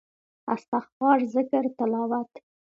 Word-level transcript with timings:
استغفار 0.53 1.19
ذکر 1.35 1.63
تلاوت 1.77 2.31